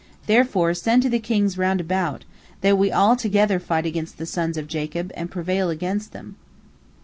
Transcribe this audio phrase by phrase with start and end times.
[0.25, 2.25] Therefore, send to the kings round about,
[2.61, 6.37] that we all together fight against the sons of Jacob, and prevail against them."